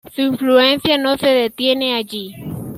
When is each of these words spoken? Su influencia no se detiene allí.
Su 0.11 0.21
influencia 0.23 0.97
no 0.97 1.15
se 1.15 1.27
detiene 1.27 1.93
allí. 1.93 2.33